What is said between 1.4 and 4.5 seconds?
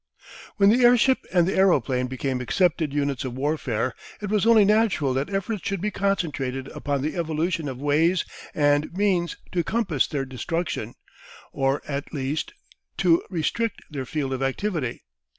the aeroplane became accepted units of warfare it was